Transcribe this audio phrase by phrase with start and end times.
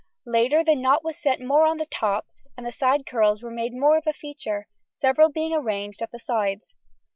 [0.25, 2.25] Later the knot was set more on the top,
[2.57, 6.17] and the side curls were made more of a feature, several being arranged at the
[6.17, 6.73] sides.